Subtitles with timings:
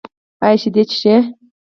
[0.43, 1.15] ایا شیدې څښئ؟